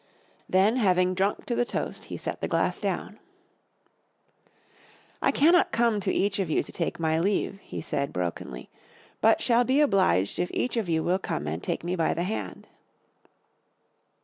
Then 0.49 0.77
having 0.77 1.13
drunk 1.13 1.45
to 1.45 1.53
the 1.53 1.63
toast 1.63 2.05
he 2.05 2.17
set 2.17 2.41
the 2.41 2.47
glass 2.47 2.79
down. 2.79 3.19
"I 5.21 5.29
cannot 5.31 5.71
come 5.71 5.99
to 5.99 6.11
each 6.11 6.39
of 6.39 6.49
you 6.49 6.63
to 6.63 6.71
take 6.71 6.99
my 6.99 7.19
leave," 7.19 7.59
he 7.61 7.81
said 7.81 8.11
brokenly, 8.11 8.71
"but 9.21 9.41
shall 9.41 9.63
be 9.63 9.79
obliged 9.79 10.39
if 10.39 10.49
each 10.55 10.75
of 10.75 10.89
you 10.89 11.03
will 11.03 11.19
come 11.19 11.45
and 11.45 11.61
take 11.61 11.83
me 11.83 11.95
by 11.95 12.15
the 12.15 12.23
hand." 12.23 12.65